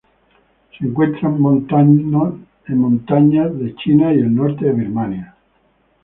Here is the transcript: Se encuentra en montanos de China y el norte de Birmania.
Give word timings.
Se 0.75 0.83
encuentra 0.83 1.29
en 1.29 1.39
montanos 1.39 2.49
de 3.59 3.71
China 3.75 4.11
y 4.11 4.17
el 4.17 4.33
norte 4.33 4.65
de 4.65 4.73
Birmania. 4.73 5.35